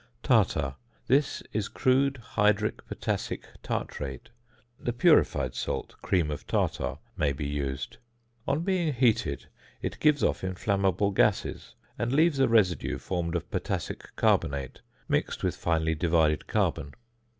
~Tartar.~ 0.23 0.77
This 1.05 1.43
is 1.53 1.67
crude 1.67 2.19
hydric 2.33 2.77
potassic 2.87 3.45
tartrate; 3.61 4.29
the 4.79 4.93
purified 4.93 5.53
salt, 5.53 5.93
cream 6.01 6.31
of 6.31 6.47
tartar, 6.47 6.97
may 7.15 7.31
be 7.31 7.45
used. 7.45 7.97
On 8.47 8.61
being 8.63 8.93
heated 8.95 9.45
it 9.79 9.99
gives 9.99 10.23
off 10.23 10.43
inflammable 10.43 11.11
gases, 11.11 11.75
and 11.99 12.11
leaves 12.11 12.39
a 12.39 12.47
residue 12.47 12.97
formed 12.97 13.35
of 13.35 13.51
potassic 13.51 14.09
carbonate 14.15 14.81
mixed 15.07 15.43
with 15.43 15.55
finely 15.55 15.93
divided 15.93 16.47
carbon. 16.47 16.95